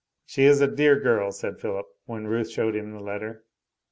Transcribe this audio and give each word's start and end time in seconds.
"She 0.25 0.45
is 0.45 0.61
a 0.61 0.67
dear 0.67 0.99
girl," 0.99 1.31
said 1.31 1.61
Philip, 1.61 1.85
when 2.05 2.25
Ruth 2.25 2.49
showed 2.49 2.75
him 2.75 2.91
the 2.91 2.99
letter. 2.99 3.43